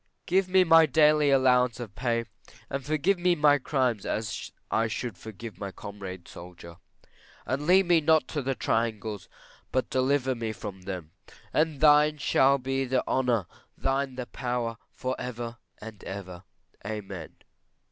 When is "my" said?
0.63-0.87, 3.35-3.59, 5.59-5.69